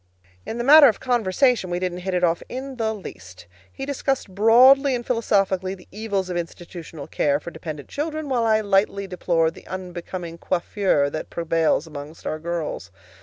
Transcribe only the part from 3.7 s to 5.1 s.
He discussed broadly and